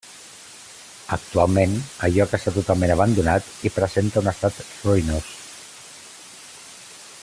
[1.17, 1.75] Actualment
[2.07, 5.31] el lloc està totalment abandonat i presenta un estat ruïnós.